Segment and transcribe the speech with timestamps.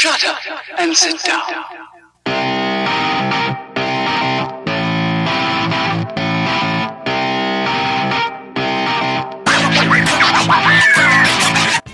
[0.00, 0.38] Shut up
[0.78, 1.42] and sit down.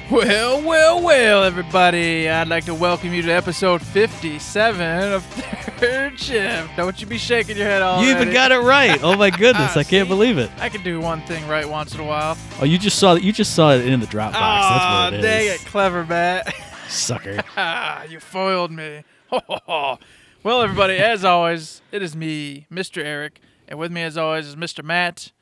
[0.08, 2.28] Well, well, well, everybody.
[2.28, 5.24] I'd like to welcome you to episode 57 of
[5.80, 6.76] Third Shift.
[6.76, 9.02] Don't you be shaking your head all You even got it right.
[9.02, 10.48] Oh my goodness, ah, I can't believe it.
[10.58, 12.38] I can do one thing right once in a while.
[12.60, 14.34] Oh, you just saw that you just saw it in the Dropbox.
[14.34, 15.24] Aw, That's what it is.
[15.24, 16.54] dang it, clever Matt.
[16.88, 17.42] Sucker.
[18.08, 19.02] You foiled me.
[19.66, 19.98] well,
[20.44, 23.02] everybody, as always, it is me, Mr.
[23.02, 24.84] Eric, and with me, as always, is Mr.
[24.84, 25.32] Matt.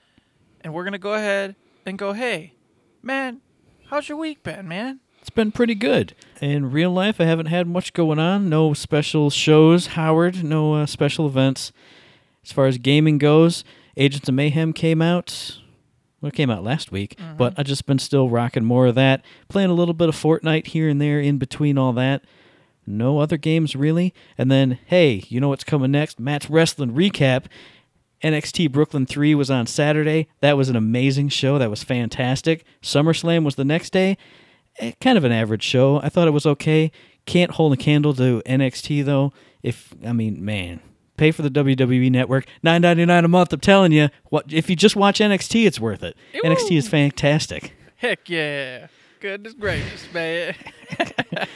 [0.62, 2.54] And we're going to go ahead and go, hey,
[3.02, 3.42] man,
[3.88, 5.00] how's your week been, man?
[5.20, 6.14] It's been pretty good.
[6.40, 8.48] In real life, I haven't had much going on.
[8.48, 10.42] No special shows, Howard.
[10.42, 11.72] No uh, special events.
[12.44, 13.64] As far as gaming goes,
[13.96, 15.58] Agents of Mayhem came out.
[16.24, 19.22] Well, it came out last week, but I've just been still rocking more of that.
[19.50, 22.24] Playing a little bit of Fortnite here and there in between all that.
[22.86, 24.14] No other games really.
[24.38, 26.18] And then, hey, you know what's coming next?
[26.18, 27.44] Matt's Wrestling Recap.
[28.22, 30.28] NXT Brooklyn 3 was on Saturday.
[30.40, 31.58] That was an amazing show.
[31.58, 32.64] That was fantastic.
[32.80, 34.16] SummerSlam was the next day.
[34.78, 36.00] Eh, kind of an average show.
[36.00, 36.90] I thought it was okay.
[37.26, 39.34] Can't hold a candle to NXT though.
[39.62, 40.80] If I mean, man,
[41.16, 42.46] pay for the WWE network.
[42.62, 43.52] Nine ninety nine a month.
[43.52, 46.16] I'm telling you, what if you just watch NXT, it's worth it.
[46.44, 47.74] NXT is fantastic.
[47.96, 48.88] Heck yeah.
[49.20, 50.54] Goodness gracious, man.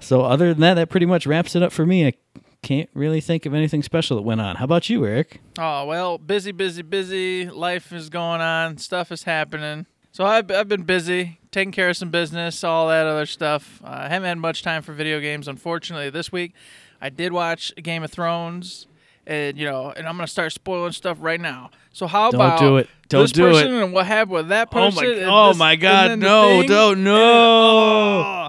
[0.00, 2.06] So other than that, that pretty much wraps it up for me.
[2.06, 2.14] I
[2.62, 4.56] can't really think of anything special that went on.
[4.56, 5.40] How about you, Eric?
[5.58, 7.48] Oh, well, busy, busy, busy.
[7.48, 8.78] Life is going on.
[8.78, 9.86] Stuff is happening.
[10.12, 13.80] So I've, I've been busy, taking care of some business, all that other stuff.
[13.84, 16.54] Uh, I haven't had much time for video games, unfortunately, this week.
[17.00, 18.86] I did watch Game of Thrones,
[19.30, 21.70] and, you know, and I'm going to start spoiling stuff right now.
[21.92, 22.88] So how Don't about do it.
[23.08, 23.52] Don't this do it.
[23.52, 25.04] person and what happened with that person?
[25.04, 27.16] Oh my- oh this- my God, no, don't- and- no.
[27.16, 28.48] oh.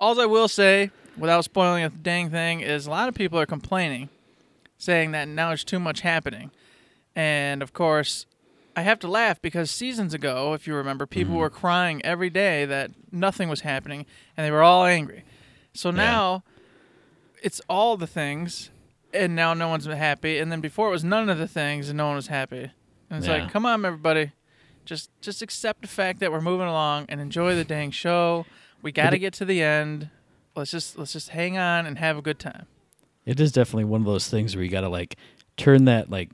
[0.00, 3.46] All I will say, without spoiling a dang thing, is a lot of people are
[3.46, 4.08] complaining,
[4.78, 6.50] saying that now there's too much happening.
[7.14, 8.26] And of course,
[8.76, 11.40] I have to laugh because seasons ago, if you remember, people Mm-hmm.
[11.40, 14.04] were crying every day that nothing was happening
[14.36, 15.22] and they were all angry.
[15.74, 16.42] So now
[17.42, 18.70] it's all the things
[19.14, 20.38] and now no one's happy.
[20.38, 22.70] And then before it was none of the things and no one was happy.
[23.10, 23.42] And it's Yeah.
[23.44, 24.32] like, come on, everybody.
[24.84, 28.44] Just just accept the fact that we're moving along and enjoy the dang show.
[28.82, 30.10] We got to get to the end.
[30.54, 32.66] Let's just let's just hang on and have a good time.
[33.24, 35.16] It is definitely one of those things where you got to like
[35.56, 36.30] turn that like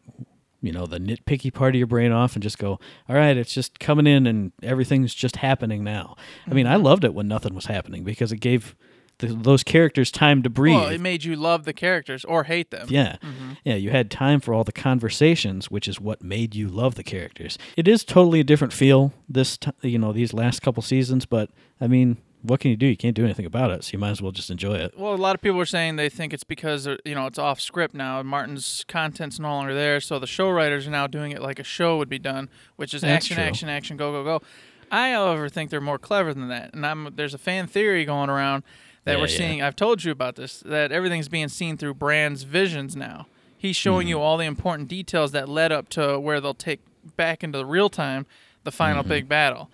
[0.60, 3.54] you know the nitpicky part of your brain off and just go, all right, it's
[3.54, 6.16] just coming in and everything's just happening now.
[6.50, 6.82] I mean, I Mm-hmm.
[6.84, 8.74] loved it when nothing was happening because it gave
[9.20, 10.74] the, those characters time to breathe.
[10.74, 12.88] Well, it made you love the characters or hate them.
[12.90, 13.16] Yeah.
[13.64, 17.02] Yeah, you had time for all the conversations, which is what made you love the
[17.02, 17.58] characters.
[17.76, 21.50] It is totally a different feel this t- you know, these last couple seasons, but
[21.80, 22.86] I mean, what can you do?
[22.86, 24.94] You can't do anything about it, so you might as well just enjoy it.
[24.96, 27.38] Well, a lot of people are saying they think it's because uh, you know it's
[27.38, 28.22] off script now.
[28.22, 31.64] Martin's content's no longer there, so the show writers are now doing it like a
[31.64, 33.44] show would be done, which is That's action, true.
[33.44, 34.42] action, action, go, go, go.
[34.90, 38.30] I, however, think they're more clever than that, and I'm there's a fan theory going
[38.30, 38.62] around
[39.04, 39.36] that Yeah, we're yeah.
[39.38, 39.62] seeing.
[39.62, 43.26] I've told you about this that everything's being seen through Bran's visions now.
[43.56, 44.08] He's showing Mm-hmm.
[44.10, 46.80] you all the important details that led up to where they'll take
[47.16, 48.26] back into the real time
[48.64, 49.08] the final Mm-hmm.
[49.08, 49.70] big battle.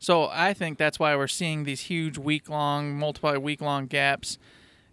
[0.00, 4.38] So I think that's why we're seeing these huge week long, multiple week long gaps,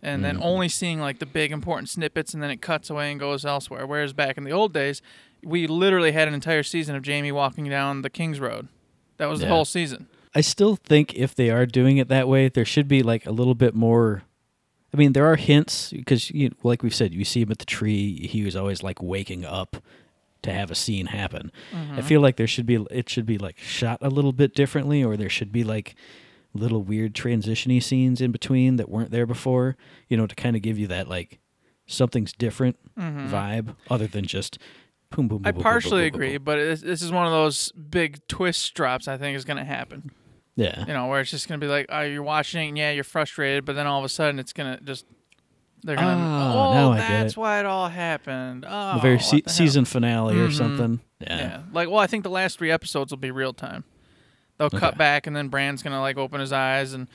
[0.02, 0.44] and then Mm-hmm.
[0.44, 3.86] only seeing like the big important snippets, and then it cuts away and goes elsewhere.
[3.86, 5.02] Whereas back in the old days,
[5.44, 8.68] we literally had an entire season of Jaime walking down the King's Road.
[9.18, 10.08] That was the whole season.
[10.36, 13.32] I still think if they are doing it that way, there should be like a
[13.32, 14.24] little bit more.
[14.94, 17.66] I mean, there are hints because, you, like we've said, you see him at the
[17.66, 18.28] tree.
[18.28, 19.78] He was always like waking up
[20.42, 21.52] to have a scene happen.
[21.72, 22.02] I mm-hmm.
[22.02, 25.18] feel like there should be it should be like shot a little bit differently, or
[25.18, 25.96] there should be like
[26.54, 29.78] little weird transitiony scenes in between that weren't there before.
[30.10, 31.40] You know, to kind of give you that like
[31.88, 33.34] something's different mm-hmm.
[33.34, 34.58] vibe, other than just
[35.10, 35.40] boom boom.
[35.40, 38.74] boom I boom, partially boom, boom, agree, but this is one of those big twist
[38.74, 40.12] drops I think is going to happen.
[40.58, 42.92] Yeah, You know, where it's just going to be like, oh, you're watching, and yeah,
[42.92, 45.06] you're frustrated, but then all of a sudden it's going to just.
[45.84, 46.16] They're gonna.
[46.18, 47.38] Ah, oh, now I get that's it.
[47.38, 48.66] why it all happened.
[48.68, 50.58] Oh, the very se- the season finale or Mhm.
[50.58, 51.00] something.
[51.20, 51.62] Yeah.
[51.72, 53.84] Like, well, I think the last three episodes will be real time.
[54.58, 57.08] They'll cut back, and then Bran's gonna like open his eyes, and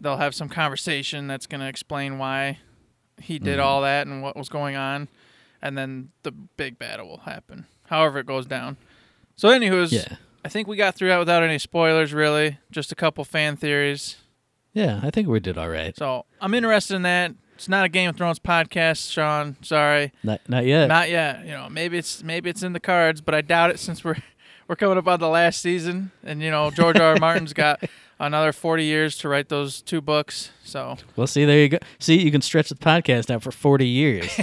[0.00, 2.60] they'll have some conversation that's gonna explain why
[3.20, 3.66] he did Mm-hmm.
[3.66, 5.08] all that and what was going on,
[5.60, 7.66] and then the big battle will happen.
[7.88, 8.78] However, it goes down.
[9.36, 10.16] So, anywho's, Yeah.
[10.44, 12.12] I think we got through that without any spoilers.
[12.12, 14.16] Really, just a couple fan theories.
[14.72, 15.96] Yeah, I think we did all right.
[15.96, 17.32] So, I'm interested in that.
[17.54, 19.56] It's not a Game of Thrones podcast, Sean.
[19.62, 20.12] Sorry.
[20.22, 20.88] Not not yet.
[20.88, 21.44] Not yet.
[21.44, 24.16] You know, maybe it's maybe it's in the cards, but I doubt it since we're
[24.68, 27.14] we're coming up on the last season, and you know George R.
[27.14, 27.16] R.
[27.18, 27.82] Martin's got
[28.26, 30.50] another 40 years to write those two books.
[30.64, 31.78] So, Well, see, there you go.
[31.98, 34.30] See, you can stretch the podcast out for 40 years.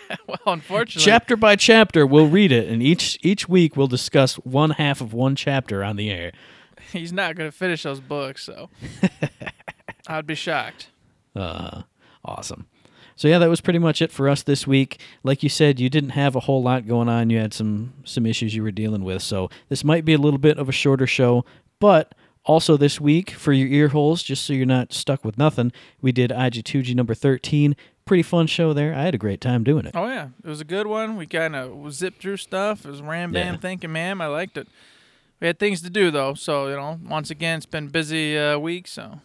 [0.26, 4.70] well, unfortunately, chapter by chapter, we'll read it, and each each week we'll discuss one
[4.70, 6.32] half of one chapter on the air.
[6.92, 8.44] he's not going to finish those books.
[8.44, 8.70] So,
[10.06, 10.88] I'd be shocked.
[11.34, 11.82] Uh,
[12.24, 12.66] awesome.
[13.16, 15.00] So yeah, that was pretty much it for us this week.
[15.22, 17.30] Like you said, you didn't have a whole lot going on.
[17.30, 19.22] You had some some issues you were dealing with.
[19.22, 21.44] So this might be a little bit of a shorter show,
[21.78, 25.72] but also this week for your ear holes, just so you're not stuck with nothing,
[26.02, 27.74] we did IG2G number 13.
[28.04, 28.94] Pretty fun show there.
[28.94, 29.92] I had a great time doing it.
[29.94, 31.16] Oh yeah, it was a good one.
[31.16, 32.84] We kind of zipped through stuff.
[32.84, 33.60] It was ram bam Yeah.
[33.60, 34.20] thinking, ma'am.
[34.20, 34.68] I liked it.
[35.40, 38.58] We had things to do though, so you know, once again, it's been busy uh,
[38.58, 38.86] week.
[38.88, 39.20] So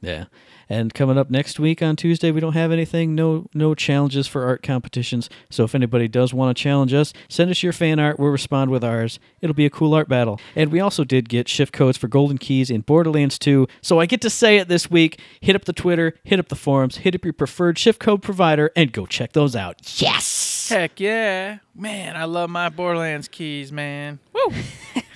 [0.00, 0.24] Yeah.
[0.68, 4.44] And coming up next week on Tuesday, we don't have anything, no no challenges for
[4.44, 5.30] art competitions.
[5.50, 8.18] So if anybody does want to challenge us, send us your fan art.
[8.18, 9.18] We'll respond with ours.
[9.40, 10.40] It'll be a cool art battle.
[10.54, 13.66] And we also did get shift codes for Golden Keys in Borderlands 2.
[13.80, 15.20] So I get to say it this week.
[15.40, 18.70] Hit up the Twitter, hit up the forums, hit up your preferred shift code provider,
[18.76, 19.76] and go check those out.
[20.00, 20.58] Yes!
[20.68, 24.18] heck yeah, man, I love my Borderlands keys, man.
[24.34, 24.52] Woo!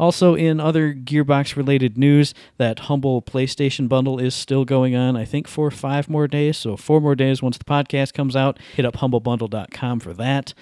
[0.00, 5.26] Also, in other Gearbox related news, that humble PlayStation bundle is still going on, I
[5.26, 6.56] think, for five more days.
[6.56, 8.58] So, four more days once the podcast comes out.
[8.74, 10.54] Hit up humblebundle.com for that.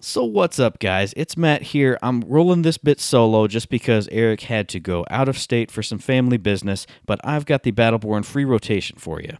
[0.00, 1.12] So, what's up, guys?
[1.14, 1.98] It's Matt here.
[2.02, 5.82] I'm rolling this bit solo just because Eric had to go out of state for
[5.82, 9.36] some family business, but I've got the Battleborn free rotation for you.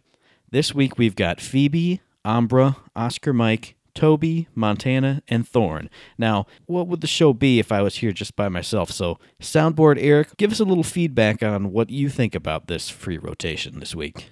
[0.51, 5.89] This week we've got Phoebe, Ambra, Oscar Mike, Toby, Montana, and Thorn.
[6.17, 8.91] Now, what would the show be if I was here just by myself?
[8.91, 13.17] So, Soundboard Eric, give us a little feedback on what you think about this free
[13.17, 14.29] rotation this week.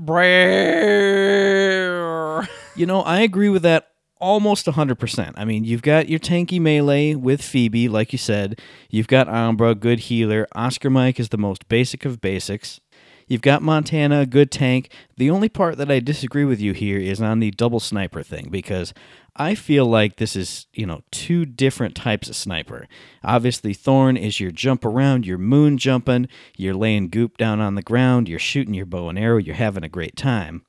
[0.00, 1.08] Brrrr.
[2.76, 3.88] You know, I agree with that
[4.20, 5.32] almost 100%.
[5.36, 8.60] I mean, you've got your tanky melee with Phoebe, like you said.
[8.90, 10.46] You've got Ambra, good healer.
[10.54, 12.80] Oscar Mike is the most basic of basics.
[13.28, 14.90] You've got Montana, good tank.
[15.16, 18.48] The only part that I disagree with you here is on the double sniper thing
[18.50, 18.94] because
[19.36, 22.88] I feel like this is, you know, two different types of sniper.
[23.22, 26.26] Obviously, Thorn is your jump around, you're moon jumping,
[26.56, 29.84] you're laying goop down on the ground, you're shooting your bow and arrow, you're having
[29.84, 30.64] a great time.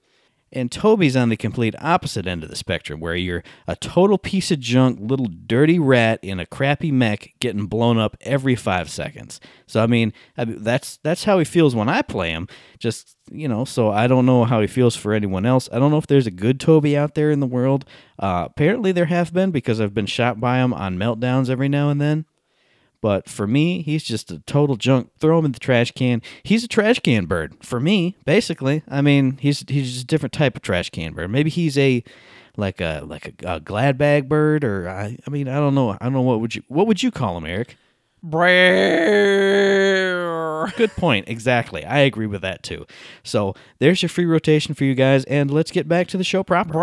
[0.52, 4.52] And Toby's on the complete opposite end of the spectrum, where you're a total piece
[4.52, 9.40] of junk, little dirty rat in a crappy mech getting blown up every five seconds.
[9.68, 12.48] So I mean, that's that's how he feels when I play him.
[12.80, 15.70] Just you know, so I don't know how he feels for anyone else.
[15.72, 17.86] I don't know if there's a good Toby out there in the world.
[18.18, 21.90] Uh, apparently, there have been because I've been shot by him on meltdowns every now
[21.90, 22.26] and then.
[23.02, 25.12] But for me, he's just a total junk.
[25.20, 26.22] Throw him in the trash can.
[26.44, 28.84] He's a trash can bird for me, basically.
[28.90, 31.30] I mean, he's he's just a different type of trash can bird.
[31.32, 32.04] Maybe he's a
[32.58, 35.92] like a like a, a glad bag bird, or I, I mean, I don't know.
[35.92, 37.78] I don't know what would you what would you call him, Eric?
[40.76, 41.30] Good point.
[41.30, 41.86] Exactly.
[41.86, 42.86] I agree with that too.
[43.24, 46.44] So there's your free rotation for you guys, and let's get back to the show
[46.44, 46.74] proper.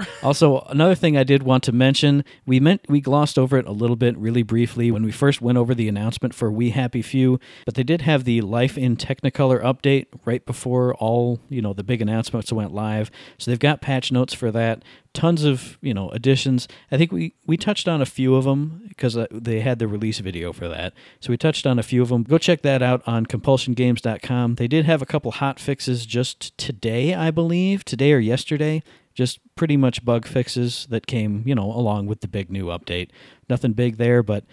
[0.22, 3.72] Also, another thing I did want to mention, we meant we glossed over it a
[3.72, 7.40] little bit really briefly when we first went over the announcement for We Happy Few,
[7.64, 11.82] but they did have the Life in Technicolor update right before all, you know, the
[11.82, 13.10] big announcements went live.
[13.38, 14.84] So they've got patch notes for that.
[15.12, 16.68] Tons of, you know, additions.
[16.90, 19.88] I think we we touched on a few of them because uh, they had the
[19.88, 20.94] release video for that.
[21.20, 22.22] So we touched on a few of them.
[22.22, 24.54] Go check that out on compulsiongames.com.
[24.54, 28.82] They did have a couple hot fixes just today, I believe, today or yesterday
[29.14, 33.10] just pretty much bug fixes that came, you know, along with the big new update.
[33.48, 34.44] Nothing big there, but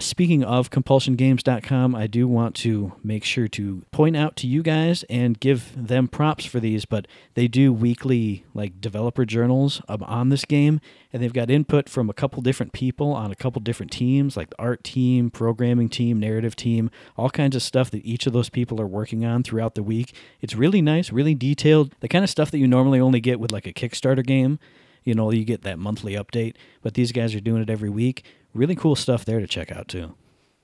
[0.00, 5.04] speaking of compulsiongames.com, I do want to make sure to point out to you guys
[5.10, 10.44] and give them props for these, but they do weekly like developer journals on this
[10.44, 10.80] game
[11.12, 14.50] and they've got input from a couple different people on a couple different teams like
[14.50, 18.50] the art team, programming team, narrative team, all kinds of stuff that each of those
[18.50, 20.14] people are working on throughout the week.
[20.40, 23.52] It's really nice, really detailed, the kind of stuff that you normally only get with
[23.52, 24.58] like a Kickstarter game.
[25.04, 28.24] You know, you get that monthly update, but these guys are doing it every week.
[28.58, 30.16] Really cool stuff there to check out too.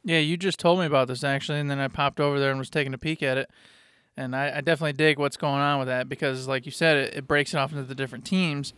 [0.02, 2.58] Yeah, you just told me about this actually, and then I popped over there and
[2.58, 3.48] was taking a peek at it.
[4.16, 7.14] And I, I definitely dig what's going on with that because, like you said, it,
[7.14, 8.74] it breaks it off into the different teams,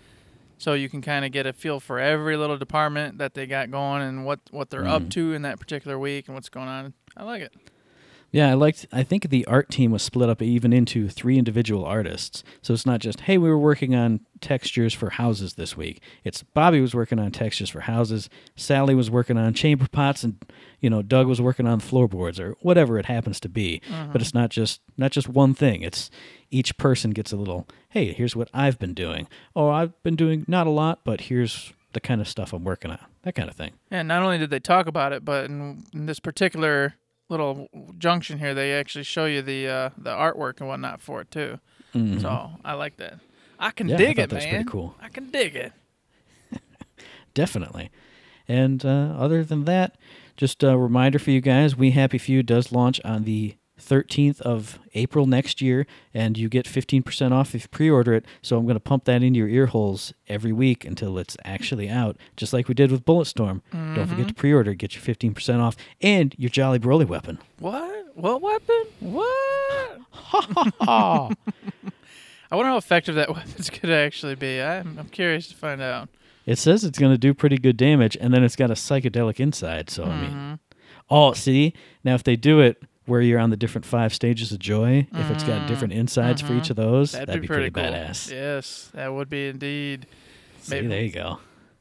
[0.59, 3.71] so you can kind of get a feel for every little department that they got
[3.71, 5.11] going and what what they're up mm.
[5.13, 6.93] to in that particular week and what's going on.
[7.17, 7.55] I like it.
[8.37, 8.85] Yeah, I liked.
[8.93, 12.45] I think the art team was split up even into three individual artists.
[12.61, 16.03] So it's not just hey, we were working on textures for houses this week.
[16.23, 18.29] It's Bobby was working on textures for houses.
[18.55, 20.37] Sally was working on chamber pots, and
[20.81, 23.81] you know Doug was working on floorboards or whatever it happens to be.
[23.89, 24.13] Mm-hmm.
[24.13, 25.81] But it's not just not just one thing.
[25.81, 26.11] It's
[26.51, 27.67] each person gets a little.
[27.89, 29.29] Hey, here's what I've been doing.
[29.55, 32.91] Oh, I've been doing not a lot, but here's the kind of stuff I'm working
[32.91, 32.99] on.
[33.23, 33.73] That kind of thing.
[33.91, 36.97] And not only did they talk about it, but in, in this particular
[37.29, 37.69] little
[37.99, 41.59] junction here, they actually show you the uh, the artwork and whatnot for it too.
[41.95, 42.21] Mhm.
[42.21, 43.19] So I like that.
[43.59, 44.55] I can Yeah, dig thought it, that was man.
[44.55, 44.95] pretty cool.
[45.01, 45.73] I can dig it.
[47.35, 47.91] Definitely.
[48.49, 49.97] And uh, other than that,
[50.37, 54.79] just a reminder for you guys: We Happy Few does launch on the 13th of
[54.95, 58.25] April next year, and you get 15% off if you pre-order it.
[58.43, 61.89] So I'm going to pump that into your ear holes every week until it's actually
[61.89, 63.63] out, just like we did with Bulletstorm.
[63.73, 64.41] Don't forget to mm-hmm.
[64.41, 67.39] pre-order, get your 15% off, and your Jolly Brolly weapon.
[67.59, 68.17] What?
[68.17, 68.85] What weapon?
[69.01, 70.01] What?
[72.51, 74.61] I wonder how effective that weapon's could actually be.
[74.61, 76.09] I'm, I'm curious to find out.
[76.47, 79.41] It says it's going to do pretty good damage, and then it's got a psychedelic
[79.41, 79.91] inside.
[79.91, 80.55] So I mean, mm-hmm.
[81.11, 84.59] oh, see now if they do it where you're on the different five stages of
[84.59, 87.83] joy, if it's got different insides for each of those, That'd, that'd, be, pretty, cool.
[87.83, 88.31] badass.
[88.31, 90.07] Yes, that would be indeed.
[90.61, 90.87] See, maybe.
[90.89, 91.39] there you go.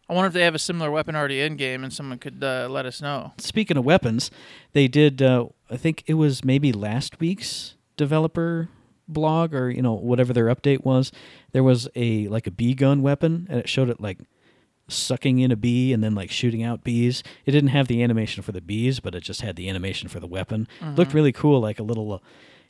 [0.07, 2.67] I wonder if they have a similar weapon already in game, and someone could uh,
[2.69, 3.33] let us know.
[3.39, 4.29] Speaking of weapons,
[4.73, 5.21] they did.
[5.21, 8.69] Uh, I think it was maybe last week's developer
[9.07, 11.11] blog or you know whatever their update was.
[11.53, 14.19] There was a like a B gun weapon, and it showed it like
[14.87, 17.23] sucking in a bee and then like shooting out bees.
[17.45, 20.19] It didn't have the animation for the bees, but it just had the animation for
[20.19, 20.67] the weapon.
[20.79, 20.95] Mm-hmm.
[20.95, 22.19] Looked really cool, like a little, uh,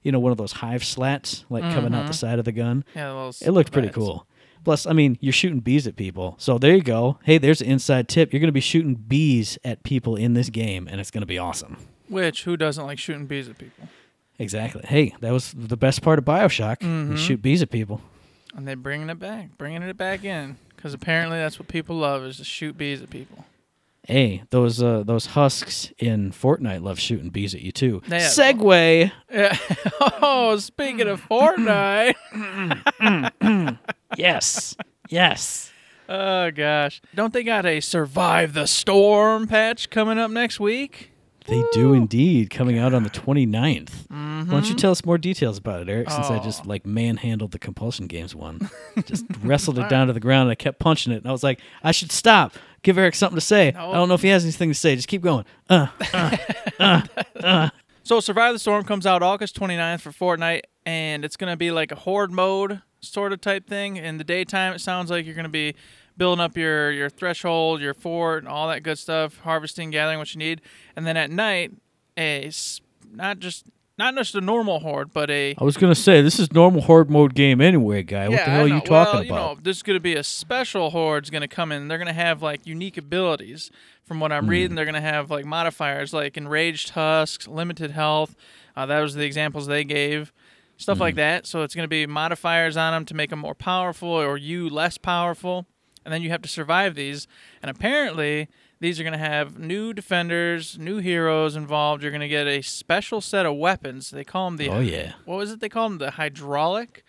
[0.02, 2.14] you know, one of those hive slats like coming out the mm-hmm.
[2.14, 2.84] side of the gun.
[2.96, 3.98] Yeah, those It looked pretty bats.
[3.98, 4.28] cool.
[4.64, 6.36] Plus, I mean, you're shooting bees at people.
[6.40, 7.20] So there you go.
[7.24, 8.34] Hey, there's an inside tip.
[8.34, 11.28] You're going to be shooting bees at people in this game, and it's going to
[11.28, 11.78] be awesome.
[12.10, 13.88] Which who doesn't like shooting bees at people?
[14.40, 14.82] Exactly.
[14.86, 16.82] Hey, that was the best part of Bioshock.
[16.82, 17.16] You mm-hmm.
[17.16, 18.02] shoot bees at people.
[18.56, 22.24] And they're bringing it back, bringing it back in, because apparently that's what people love
[22.24, 23.44] is to shoot bees at people.
[24.04, 28.04] Hey, those uh, those husks in Fortnite love shooting bees at you too.
[28.08, 28.20] Yeah.
[28.20, 29.12] Segue.
[29.34, 29.58] Yeah.
[30.22, 32.14] oh, speaking of Fortnite.
[34.16, 34.78] Yes.
[35.10, 35.74] yes.
[36.08, 41.12] oh gosh, don't they got a survive the storm patch coming up next week?
[41.48, 43.90] They do indeed, coming out on the 29th.
[44.10, 44.78] Why don't you mm-hmm.
[44.78, 46.10] tell us more details about it, Eric?
[46.10, 46.70] Since I just oh.
[46.70, 48.70] like manhandled the compulsion games one,
[49.06, 51.44] just wrestled it down to the ground, and I kept punching it, and I was
[51.44, 52.54] like, I should stop.
[52.84, 53.70] Give Eric something to say.
[53.70, 54.96] I don't know if he has anything to say.
[54.96, 55.46] Just keep going.
[55.70, 56.38] Uh, uh,
[56.80, 57.02] uh,
[57.40, 57.70] uh.
[58.04, 61.72] So Survive the Storm comes out August 29th for Fortnite, and it's going to be
[61.72, 63.98] like a horde mode sort of type thing.
[63.98, 65.76] In the daytime, it sounds like you're going to be
[66.18, 70.34] building up your, your threshold, your fort, and all that good stuff, harvesting, gathering what
[70.34, 70.62] you need.
[70.96, 71.72] And then at night,
[72.18, 72.52] a
[73.12, 73.66] not just
[73.98, 77.10] not just a normal horde, but a I was gonna say this is normal horde
[77.10, 78.28] mode game anyway, guy.
[78.28, 79.14] What the hell are you talking about?
[79.14, 79.56] well, you about?
[79.58, 81.88] know, there's going to be a special horde's going to come in.
[81.88, 83.72] They're going to have like unique abilities.
[84.04, 84.50] From what I'm Hmm.
[84.52, 88.36] reading, they're going to have like modifiers like enraged husks, limited health.
[88.76, 90.32] Uh, that was the examples they gave,
[90.78, 91.02] stuff Hmm.
[91.04, 91.48] like that.
[91.48, 94.70] So it's going to be modifiers on them to make them more powerful or you
[94.70, 95.66] less powerful,
[96.06, 97.28] and then you have to survive these.
[97.62, 98.48] And apparently,
[98.80, 102.04] these are going to have new defenders, new heroes involved.
[102.04, 104.12] You're going to get a special set of weapons.
[104.12, 105.98] They call them the Oh yeah, what was it they called them?
[105.98, 107.04] The hydraulic,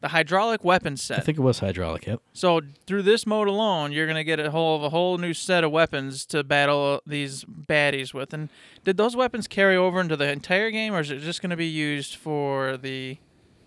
[0.00, 1.18] the hydraulic weapon set.
[1.18, 2.06] I think it was hydraulic.
[2.06, 2.20] Yep.
[2.32, 5.70] So through this mode alone, you're gonna get a whole a whole new set of
[5.70, 8.34] weapons to battle uh, these baddies with.
[8.34, 8.48] And
[8.84, 11.68] did those weapons carry over into the entire game, or is it just gonna be
[11.68, 13.18] used for the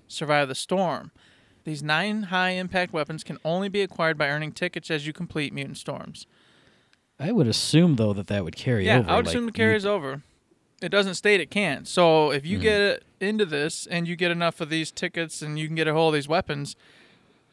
[0.08, 1.12] survive the storm?
[1.66, 5.52] These nine high impact weapons can only be acquired by earning tickets as you complete
[5.54, 6.26] mutant storms.
[7.20, 9.10] I would assume though that that would carry Yeah, over.
[9.10, 10.22] I would like, assume it you- carries over.
[10.82, 11.88] It doesn't state it can't.
[11.88, 12.48] So if Hmm.
[12.50, 15.88] you get into this and you get enough of these tickets and you can get
[15.88, 16.76] a hold of these weapons,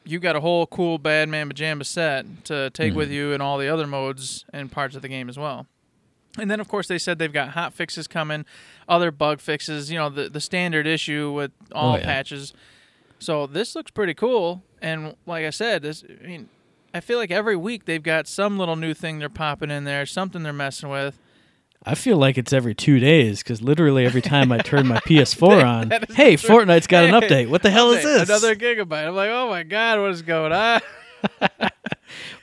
[0.04, 2.98] you got a whole cool bad man pajama set to take Hmm.
[2.98, 5.66] with you in all the other modes and parts of the game as well.
[6.38, 8.44] And then of course they said they've got hot fixes coming,
[8.88, 12.04] other bug fixes, you know, the the standard issue with all Oh, yeah.
[12.04, 12.52] patches.
[13.22, 14.62] So this looks pretty cool.
[14.80, 16.48] And like I said, this I mean
[16.94, 20.04] I feel like every week they've got some little new thing they're popping in there,
[20.04, 21.18] something they're messing with.
[21.84, 25.64] I feel like it's every two days because literally every time I turn my PS4
[25.64, 26.34] on, hey.
[26.36, 27.48] Fortnite's got an update.
[27.48, 28.28] What the hell is this?
[28.28, 29.08] Another gigabyte.
[29.08, 30.80] I'm like, oh my god, what is going on?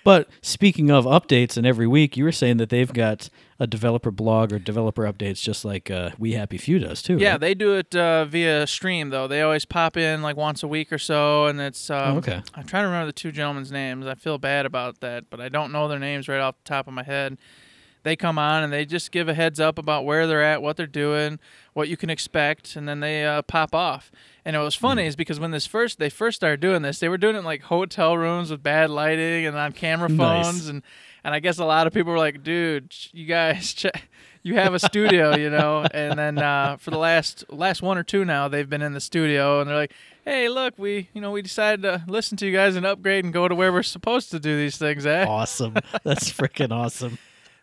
[0.04, 3.30] But speaking of updates, and every week you were saying that they've got
[3.60, 7.18] a developer blog or developer updates, just like uh, We Happy Few does too.
[7.18, 7.40] Yeah, right?
[7.42, 9.28] they do it uh, via stream though.
[9.28, 11.90] They always pop in like once a week or so, and it's.
[11.90, 12.42] Um, Oh, okay.
[12.56, 14.08] I'm trying to remember the two gentlemen's names.
[14.08, 16.88] I feel bad about that, but I don't know their names right off the top
[16.88, 17.38] of my head.
[18.10, 20.78] They come on and they just give a heads up about where they're at, what
[20.78, 21.38] they're doing,
[21.74, 24.12] what you can expect, and then they uh, pop off.
[24.44, 27.08] And it was funny is because when this first they first started doing this, they
[27.08, 30.48] were doing it in like hotel rooms with bad lighting and on camera Nice.
[30.48, 30.82] phones, and
[31.24, 34.10] and I guess a lot of people were like, "Dude, you guys check
[34.42, 38.04] you have a studio, you know, and then uh, for the last last one or
[38.04, 39.94] two now, they've been in the studio, and they're like,
[40.26, 43.32] "Hey, look, we you know we decided to listen to you guys and upgrade and
[43.32, 45.76] go to where we're supposed to do these things at." awesome.
[46.04, 47.20] That's freaking awesome.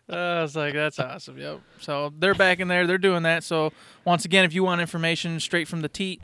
[0.09, 1.59] Uh, I was like, "That's awesome." Yep.
[1.81, 2.87] So they're back in there.
[2.87, 3.43] They're doing that.
[3.43, 3.73] So
[4.05, 6.21] once again, if you want information straight from the teat,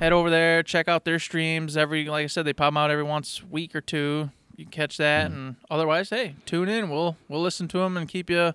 [0.00, 1.76] head over there, check out their streams.
[1.76, 4.30] Every like I said, they pop out every once week or two.
[4.56, 6.90] You can catch that, and otherwise, hey, tune in.
[6.90, 8.52] We'll we'll listen to them and keep you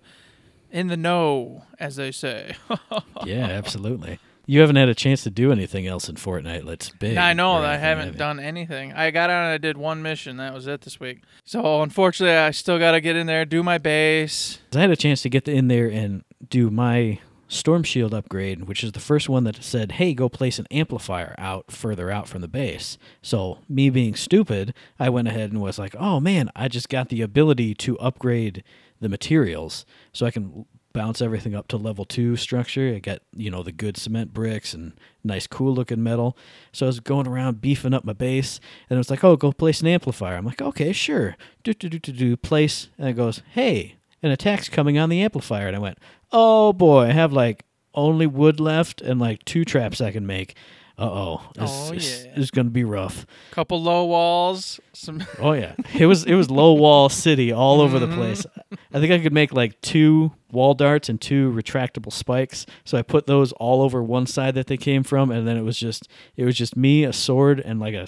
[0.71, 2.55] in the know, as they say.
[3.25, 4.19] Yeah, absolutely.
[4.49, 6.63] You haven't had a chance to do anything else in Fortnite.
[6.63, 7.17] Let's big.
[7.17, 8.19] I know that I haven't have you?
[8.19, 8.93] done anything.
[8.93, 10.37] I got on and I did one mission.
[10.37, 11.23] That was it this week.
[11.43, 14.59] So unfortunately, I still got to get in there, do my base.
[14.73, 18.85] I had a chance to get in there and do my Storm Shield upgrade, which
[18.85, 22.41] is the first one that said, "Hey, go place an amplifier out further out from
[22.41, 26.67] the base." So, me being stupid, I went ahead and was like, "Oh man, I
[26.69, 28.63] just got the ability to upgrade
[28.99, 30.65] the materials, so I can
[30.97, 32.91] bounce everything up to level two structure.
[32.95, 36.35] I got you know the good cement bricks and nice, cool looking metal.
[36.71, 39.51] So I was going around beefing up my base, and it was like, "Oh, go
[39.51, 43.13] place an amplifier." I'm like, "Okay, sure." Do do do do do place, and it
[43.13, 45.99] goes, "Hey." An attack's coming on the amplifier, and I went,
[46.31, 47.63] "Oh boy, I have like
[47.93, 50.55] only wood left and like two traps I can make.
[50.99, 52.39] Uh oh, this, Oh, yeah.
[52.39, 53.27] is gonna be rough.
[53.51, 54.79] Couple low walls.
[54.93, 55.23] Some.
[55.39, 58.47] Oh yeah, it was it was low wall city all over the place.
[58.91, 62.65] I think I could make like two wall darts and two retractable spikes.
[62.83, 65.61] So I put those all over one side that they came from, and then it
[65.61, 68.07] was just it was just me, a sword, and like a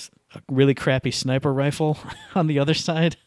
[0.50, 1.98] really crappy sniper rifle
[2.36, 3.18] on the other side.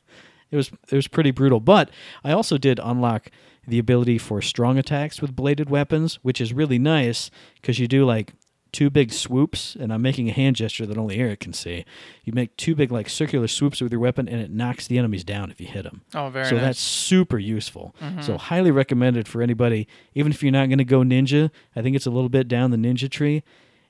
[0.51, 1.61] It was it was pretty brutal.
[1.61, 1.89] But
[2.25, 3.31] I also did unlock
[3.69, 8.05] the ability for strong attacks with bladed weapons, which is really nice because you do
[8.05, 8.33] like
[8.73, 11.85] two big swoops, and I'm making a hand gesture that only Eric can see.
[12.25, 15.25] You make two big like circular swoops with your weapon, and it knocks the enemies
[15.25, 16.03] down if you hit them.
[16.15, 16.65] Oh, very so nice.
[16.65, 17.95] that's super useful.
[18.01, 18.23] Mm-hmm.
[18.23, 21.51] So highly recommended for anybody, even if you're not going to go ninja.
[21.77, 23.43] I think it's a little bit down the ninja tree.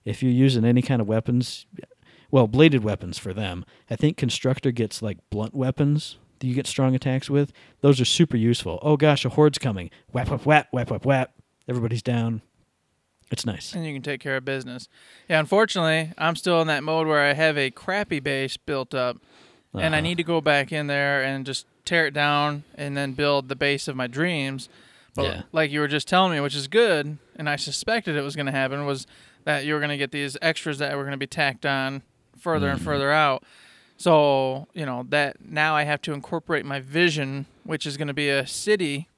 [0.05, 1.67] If you're using any kind of weapons,
[2.31, 3.65] well, bladed weapons for them.
[3.89, 7.53] I think constructor gets like blunt weapons that you get strong attacks with.
[7.83, 8.81] Those are super useful.
[8.83, 9.91] Oh gosh, a horde's coming.
[10.11, 11.35] Whap whap whap whap whap whap.
[11.69, 12.43] Everybody's down.
[13.33, 13.73] It's nice.
[13.75, 14.89] and you can take care of business.
[15.29, 19.16] Yeah, unfortunately, I'm still in that mode where I have a crappy base built up,
[19.75, 20.03] and I Uh-huh.
[20.03, 23.57] need to go back in there and just tear it down and then build the
[23.57, 24.68] base of my dreams.
[25.14, 25.42] But Yeah.
[25.51, 28.47] like you were just telling me, which is good, and I suspected it was going
[28.47, 29.07] to happen, was
[29.45, 32.03] that you were going to get these extras that were going to be tacked on
[32.38, 33.42] further and further out.
[33.97, 38.14] So you know that now I have to incorporate my vision, which is going to
[38.14, 39.09] be a city.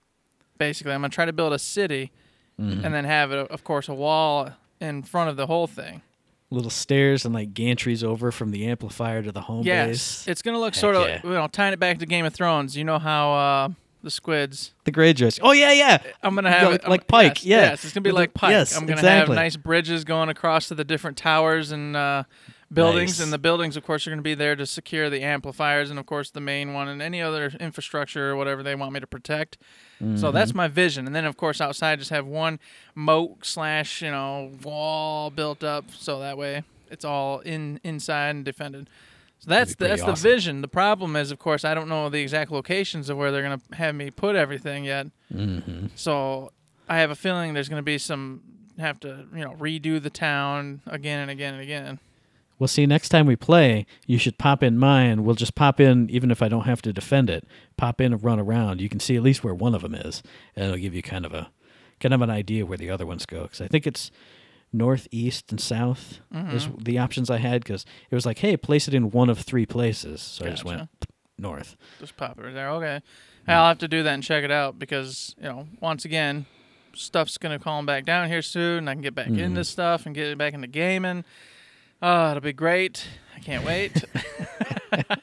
[0.59, 2.13] Basically, I'm going to try to build a city
[2.61, 2.85] Mm-hmm.
[2.85, 6.03] and then have it, of course, a wall in front of the whole thing.
[6.51, 10.29] Little stairs and like gantries over from the amplifier to the home yes, base.
[10.29, 11.21] it's gonna look Heck sort of yeah.
[11.25, 12.77] you know tying it back to Game of Thrones.
[12.77, 13.69] You know how uh,
[14.05, 14.73] the squids.
[14.85, 15.41] The gray Greyjoys.
[15.43, 15.99] Oh yeah, yeah.
[16.23, 17.57] I'm gonna have Like- it like Pike, Yes, yeah.
[17.71, 18.51] yes, it's gonna be With the- like Pike.
[18.53, 19.35] yes, I'm gonna exactly.
[19.35, 22.23] have nice bridges going across to the different towers and uh,
[22.73, 23.25] buildings, Nice.
[23.25, 26.07] and the buildings, of course, are gonna be there to secure the amplifiers and, of
[26.07, 29.59] course, the main one and any other infrastructure or whatever they want me to protect.
[30.01, 30.31] So Mm-hmm.
[30.35, 32.59] that's my vision, and then of course outside just have one
[32.95, 38.45] moat slash you know wall built up, so that way it's all in inside and
[38.45, 38.91] defended.
[39.39, 40.61] So that's That'd that's pretty the vision.
[40.63, 43.61] The problem is, of course, I don't know the exact locations of where they're gonna
[43.75, 45.07] have me put everything yet.
[45.33, 45.87] Mm-hmm.
[45.95, 46.51] So
[46.89, 48.43] I have a feeling there's gonna be some
[48.79, 51.99] have to you know redo the town again and again and again.
[52.59, 55.25] Well, see, next time we play, you should pop in mine.
[55.25, 57.47] We'll just pop in, even if I don't have to defend it.
[57.77, 58.81] Pop in and run around.
[58.81, 60.23] You can see at least where one of them is,
[60.55, 61.51] and it'll give you kind of a
[62.01, 63.43] kind of an idea where the other ones go.
[63.43, 64.11] Because I think it's
[64.73, 66.21] northeast and south
[66.53, 66.83] is Mm-hmm.
[66.83, 67.63] the options I had.
[67.65, 70.21] Because it was like, hey, place it in one of three places.
[70.21, 70.89] So I just went
[71.39, 71.77] north.
[72.01, 72.71] Just pop it right there.
[72.71, 73.01] Okay.
[73.47, 76.47] I'll have to do that and check it out because, you know, once again,
[76.95, 78.79] stuff's going to calm back down here soon.
[78.79, 81.25] And I can get back into stuff and get back into gaming.
[82.03, 83.07] Oh, it'll be great.
[83.35, 84.05] I can't wait.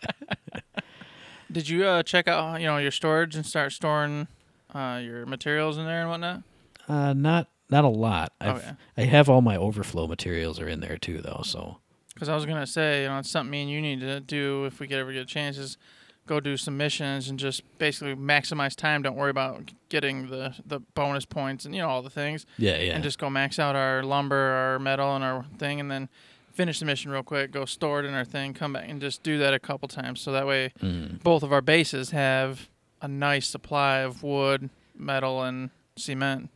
[1.52, 4.28] Did you uh, check out, you know, your storage and start storing
[4.74, 6.44] uh, your materials in there and whatnot?
[6.88, 8.34] Uh, not not a lot.
[8.40, 8.72] I've, Okay.
[8.98, 11.42] I have all my overflow materials are in there too, though.
[11.44, 11.78] So
[12.14, 14.66] Because I was gonna say, you know, it's something me and you need to do
[14.66, 15.78] if we get ever get a chance is
[16.26, 19.02] go do some missions and just basically maximize time.
[19.02, 22.78] Don't worry about getting the the bonus points and you know all the things, yeah,
[22.78, 22.94] yeah.
[22.94, 26.08] and just go max out our lumber, our metal, and our thing, and then
[26.54, 27.52] finish the mission real quick.
[27.52, 30.22] Go store it in our thing, come back and just do that a couple times,
[30.22, 31.22] so that way Mm.
[31.24, 32.70] both of our bases have
[33.02, 36.50] a nice supply of wood, metal, and cement.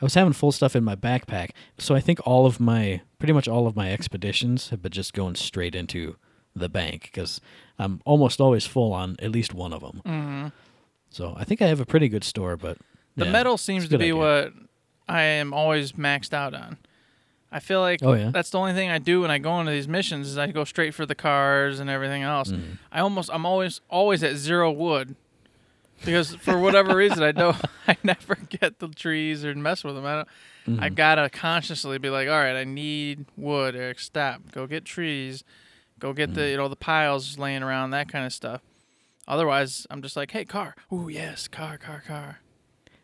[0.00, 3.32] I was having full stuff in my backpack, so I think all of my pretty
[3.32, 6.16] much all of my expeditions have been just going straight into
[6.54, 7.40] the bank because
[7.78, 10.02] I'm almost always full on at least one of them.
[10.04, 10.46] Mm-hmm.
[11.10, 12.78] So I think I have a pretty good store, but
[13.16, 14.16] The Yeah, metal seems to be idea.
[14.16, 14.52] what
[15.08, 16.76] I am always maxed out on.
[17.52, 18.30] I feel like Oh, yeah?
[18.32, 20.64] that's the only thing I do when I go into these missions is I go
[20.64, 22.50] straight for the cars and everything else.
[22.50, 22.72] Mm-hmm.
[22.92, 25.14] I almost I'm always always at zero wood.
[26.04, 27.56] Because for whatever reason I don't
[27.88, 30.04] I never get the trees or mess with them.
[30.06, 30.28] I don't
[30.66, 30.82] Mm-hmm.
[30.82, 33.76] I gotta consciously be like, all right, I need wood.
[33.76, 34.50] Eric, stop.
[34.50, 35.44] Go get trees.
[36.00, 36.38] Go get Mm-hmm.
[36.40, 38.62] the you know the piles laying around that kind of stuff.
[39.28, 40.74] Otherwise, I'm just like, hey, car.
[40.92, 42.40] Ooh, yes, car, car, car.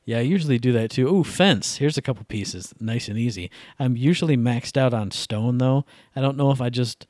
[0.04, 1.08] Yeah, I usually do that too.
[1.08, 1.76] Ooh, fence.
[1.76, 2.74] Here's a couple pieces.
[2.80, 3.50] Nice and easy.
[3.78, 5.84] I'm usually maxed out on stone though.
[6.16, 7.06] I don't know if I just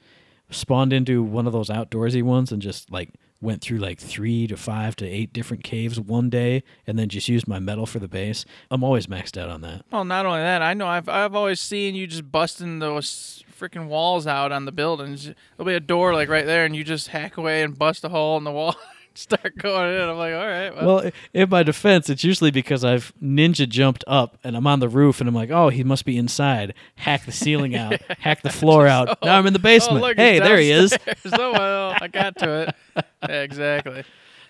[0.50, 4.56] spawned into one of those outdoorsy ones and just like went through like three to
[4.56, 8.06] five to eight different caves one day and then just used my metal for the
[8.08, 8.44] base.
[8.70, 9.84] I'm always maxed out on that.
[9.90, 13.86] Well, not only that, I know I've I've always seen you just busting those freaking
[13.86, 15.24] walls out on the buildings.
[15.56, 18.08] There'll be a door like right there, and you just hack away and bust a
[18.08, 18.76] hole in the wall.
[19.18, 20.08] Start going in.
[20.08, 20.74] I'm like, all right.
[20.74, 24.80] Well, Well, in my defense, it's usually because I've ninja jumped up and I'm on
[24.80, 26.74] the roof and I'm like, oh, he must be inside.
[26.96, 29.18] Hack the ceiling out, hack the floor out.
[29.22, 30.00] now I'm in the oh, basement.
[30.00, 30.92] look, hey, there he is.
[31.32, 33.04] oh well, I got to it.
[33.30, 34.04] Exactly.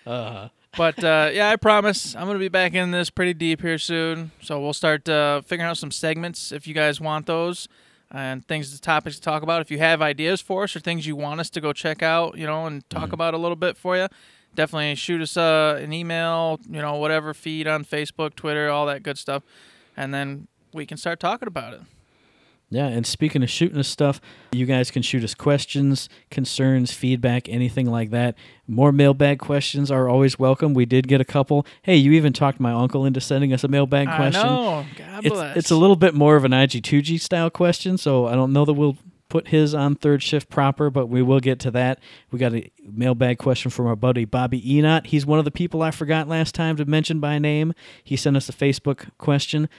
[0.05, 3.77] Uh, But uh, yeah, I promise I'm gonna be back in this pretty deep here
[3.77, 4.31] soon.
[4.41, 7.67] So we'll start uh, figuring out some segments if you guys want those
[8.09, 9.61] and things, topics to talk about.
[9.61, 12.37] If you have ideas for us or things you want us to go check out,
[12.37, 14.07] you know, and talk about a little bit for you,
[14.55, 19.03] definitely shoot us uh, an email, you know, whatever feed on Facebook, Twitter, all that
[19.03, 19.43] good stuff,
[19.97, 21.81] and then we can start talking about it.
[22.69, 24.19] Yeah, and speaking of shooting us stuff,
[24.51, 28.33] you guys can shoot us questions, concerns, feedback, anything like that.
[28.67, 30.73] More mailbag questions are always welcome.
[30.73, 31.67] We did get a couple.
[31.83, 34.41] Hey, you even talked my uncle into sending us a mailbag question.
[34.43, 34.85] I know.
[34.97, 35.57] God It's bless.
[35.57, 38.73] it's a little bit more of an IG2G style question, so I don't know that
[38.73, 38.97] we'll
[39.33, 41.97] put his on third shift proper, but we will get to that.
[42.29, 45.07] We got a mailbag question from our buddy Bobby Enot.
[45.07, 47.73] He's one of the people I forgot last time to mention by name.
[48.03, 49.69] He sent us a Facebook question.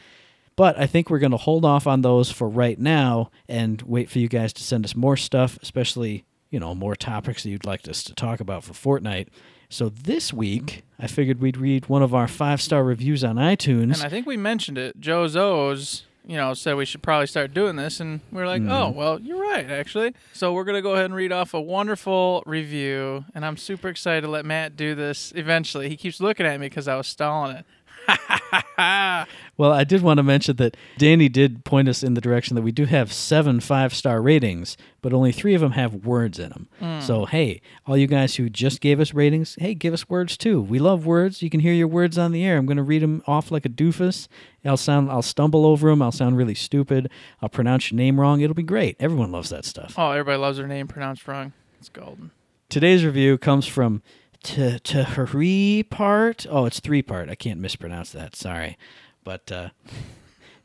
[0.56, 4.10] But I think we're going to hold off on those for right now and wait
[4.10, 7.64] for you guys to send us more stuff, especially, you know, more topics that you'd
[7.64, 9.28] like us to talk about for Fortnite.
[9.68, 13.94] So this week, I figured we'd read one of our five star reviews on iTunes.
[13.94, 14.98] And I think we mentioned it.
[14.98, 18.62] Joe Zo's, you know, said we should probably start doing this, and we are like,
[18.62, 18.70] Mm-hmm.
[18.72, 20.14] oh, well, you're right, actually.
[20.32, 24.22] So we're gonna go ahead and read off a wonderful review, and I'm super excited
[24.22, 25.88] to let Matt do this eventually.
[25.88, 27.66] He keeps looking at me because I was stalling it.
[29.56, 32.62] Well, I did want to mention that Danny did point us in the direction that
[32.62, 36.50] we do have seven five star ratings, but only three of them have words in
[36.50, 36.68] them.
[36.80, 37.00] Hmm.
[37.00, 40.60] So, hey, all you guys who just gave us ratings, hey, give us words too.
[40.60, 41.40] We love words.
[41.42, 42.56] You can hear your words on the air.
[42.56, 44.26] I'm going to read them off like a doofus.
[44.64, 46.02] I'll sound, I'll stumble over them.
[46.02, 47.10] I'll sound really stupid.
[47.40, 48.40] I'll pronounce your name wrong.
[48.40, 48.96] It'll be great.
[48.98, 49.94] Everyone loves that stuff.
[49.96, 51.52] Oh, everybody loves their name pronounced wrong.
[51.78, 52.30] It's golden.
[52.70, 54.02] Today's review comes from
[54.44, 56.46] T- Tahri part.
[56.50, 57.30] Oh, it's three part.
[57.30, 58.36] I can't mispronounce that.
[58.36, 58.76] Sorry,
[59.24, 59.70] but uh,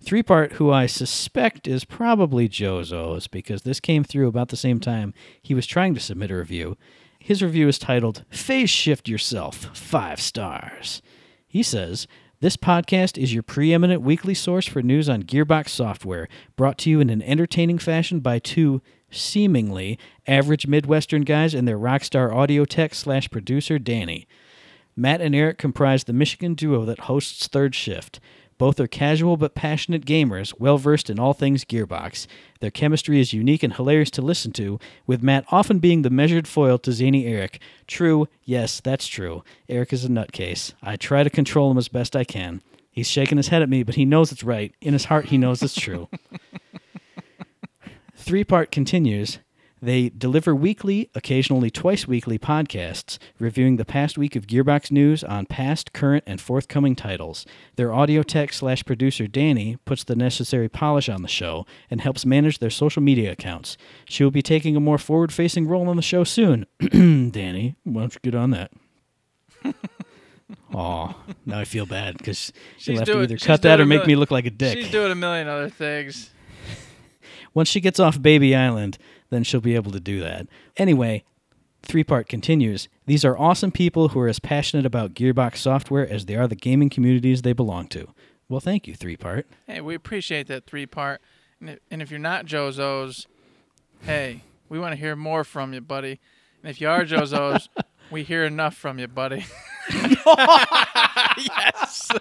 [0.03, 4.81] three part, who I suspect is probably Jozo's because this came through about the same
[4.81, 6.75] time he was trying to submit a review.
[7.19, 11.01] His review is titled "Phase Shift Yourself," five stars.
[11.47, 12.05] He says.
[12.41, 17.01] This podcast is your preeminent weekly source for news on Gearbox software, brought to you
[17.01, 22.93] in an entertaining fashion by two seemingly average Midwestern guys and their rockstar audio tech
[22.93, 24.27] slash producer Danny.
[24.95, 28.19] Matt and Eric comprise the Michigan duo that hosts Third Shift.
[28.57, 32.27] Both are casual but passionate gamers, well versed in all things Gearbox.
[32.59, 36.45] Their chemistry is unique and hilarious to listen to, with Matt often being the measured
[36.45, 37.61] foil to zany Eric.
[37.87, 39.45] True, yes, that's true.
[39.69, 40.73] Eric is a nutcase.
[40.83, 42.61] I try to control him as best I can.
[42.91, 44.75] He's shaking his head at me, but he knows it's right.
[44.81, 46.09] In his heart, he knows it's true.
[48.29, 49.39] Three part continues.
[49.81, 55.47] They deliver weekly, occasionally twice weekly podcasts reviewing the past week of Gearbox news on
[55.47, 57.47] past, current, and forthcoming titles.
[57.75, 62.23] Their audio tech slash producer Danny puts the necessary polish on the show and helps
[62.23, 63.77] manage their social media accounts.
[64.05, 66.67] She will be taking a more forward facing role on the show soon.
[67.31, 68.71] Danny, why don't you get on that?
[70.75, 71.15] Aw,
[71.47, 74.15] now I feel bad because she'll have doing- to either cut that or make me
[74.15, 74.77] look like a dick.
[74.77, 76.29] She's doing a million other things.
[77.53, 78.97] Once she gets off Baby Island,
[79.29, 80.47] then she'll be able to do that.
[80.77, 81.23] Anyway,
[81.81, 82.88] three part continues.
[83.05, 86.55] These are awesome people who are as passionate about Gearbox software as they are the
[86.55, 88.07] gaming communities they belong to.
[88.47, 89.47] Well, thank you, three part.
[89.67, 91.21] Hey, we appreciate that three part.
[91.62, 93.27] And if, you're not Jozo's,
[94.01, 96.19] hey, we want to hear more from you, buddy.
[96.63, 97.69] And if you are Jozo's,
[98.12, 99.45] we hear enough from you, buddy.
[101.38, 102.12] yes.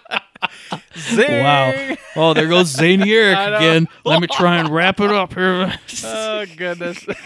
[0.98, 1.42] Zing!
[1.42, 1.96] Wow.
[2.16, 3.88] Oh, there goes Zany Eric again.
[4.04, 5.74] Let me try and wrap it up here.
[6.04, 7.04] Oh goodness.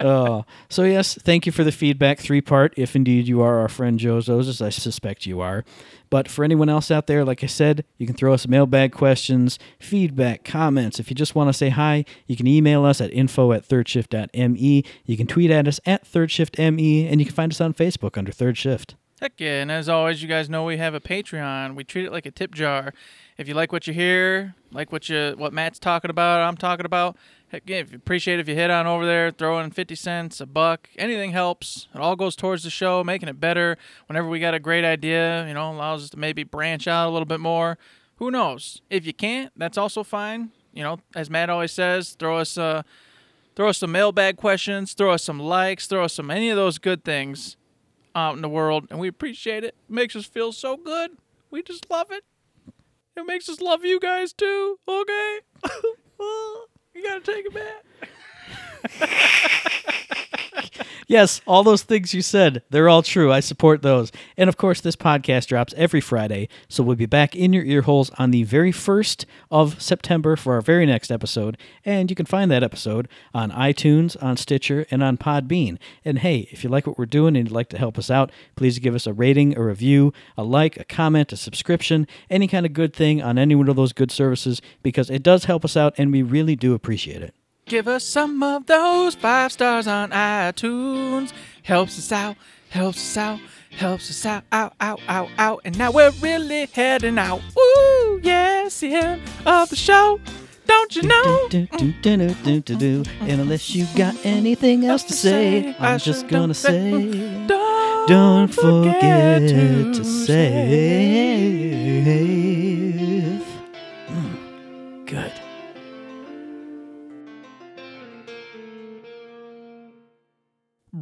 [0.00, 2.74] Oh, so yes, thank you for the feedback, three part.
[2.76, 5.64] If indeed you are our friend Jozo's, as I suspect you are.
[6.10, 9.58] But for anyone else out there, like I said, you can throw us mailbag questions,
[9.78, 10.98] feedback, comments.
[10.98, 14.84] If you just want to say hi, you can email us at info at thirdshift.me.
[15.06, 18.32] You can tweet at us at thirdshiftme, and you can find us on Facebook under
[18.32, 18.96] Third Shift.
[19.22, 19.62] Heck yeah!
[19.62, 21.76] And as always, you guys know we have a Patreon.
[21.76, 22.92] We treat it like a tip jar.
[23.38, 26.84] If you like what you hear, like what you what Matt's talking about, I'm talking
[26.84, 27.16] about.
[27.46, 27.76] Heck yeah!
[27.76, 30.46] If you appreciate it if you hit on over there, throw in fifty cents, a
[30.46, 31.86] buck, anything helps.
[31.94, 33.78] It all goes towards the show, making it better.
[34.08, 37.12] Whenever we got a great idea, you know, allows us to maybe branch out a
[37.12, 37.78] little bit more.
[38.16, 38.82] Who knows?
[38.90, 40.50] If you can't, that's also fine.
[40.74, 42.82] You know, as Matt always says, throw us uh
[43.54, 46.78] throw us some mailbag questions, throw us some likes, throw us some any of those
[46.78, 47.56] good things
[48.14, 49.74] out in the world, and we appreciate it.
[49.88, 51.12] It makes us feel so good.
[51.50, 52.24] We just love it.
[53.16, 54.78] It makes us love you guys too.
[54.88, 55.38] Okay,
[56.94, 57.84] you gotta take it back.
[61.08, 63.32] Yes, all those things you said, they're all true.
[63.32, 64.12] I support those.
[64.36, 67.82] And of course, this podcast drops every Friday, so we'll be back in your ear
[67.82, 71.58] holes on the very 1st of September for our very next episode.
[71.84, 75.78] And you can find that episode on iTunes, on Stitcher, and on Podbean.
[76.04, 78.30] And hey, if you like what we're doing and you'd like to help us out,
[78.56, 82.64] please give us a rating, a review, a like, a comment, a subscription, any kind
[82.64, 85.76] of good thing on any one of those good services because it does help us
[85.76, 87.34] out and we really do appreciate it.
[87.66, 91.32] Give us some of those five stars on iTunes.
[91.62, 92.36] Helps us out,
[92.70, 95.60] helps us out, helps us out, out, out, out, out.
[95.64, 97.40] And now we're really heading out.
[97.56, 100.20] Woo, yes, the end of the show.
[100.66, 101.48] Don't you know?
[101.50, 103.02] Do, do, do, do, do, do, do.
[103.20, 110.04] And unless you got anything else to say, I'm just gonna say, Don't, forget to
[110.04, 111.72] save.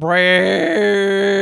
[0.01, 1.40] Brrr.